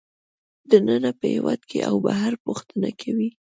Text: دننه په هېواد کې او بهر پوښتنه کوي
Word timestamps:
دننه 0.69 1.11
په 1.19 1.25
هېواد 1.35 1.61
کې 1.69 1.79
او 1.89 1.95
بهر 2.05 2.33
پوښتنه 2.45 2.89
کوي 3.01 3.29